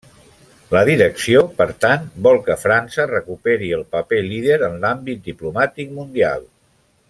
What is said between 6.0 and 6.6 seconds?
mundial.